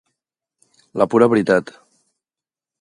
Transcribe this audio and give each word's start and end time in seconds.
La 1.01 1.07
pura 1.15 1.29
veritat. 1.35 1.71